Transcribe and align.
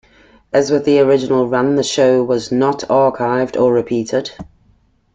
As 0.51 0.71
with 0.71 0.83
the 0.85 0.99
original 0.99 1.47
run 1.47 1.75
the 1.75 1.83
show 1.83 2.23
was 2.23 2.51
not 2.51 2.79
archived 2.89 3.55
or 3.55 3.71
repeated. 3.71 4.31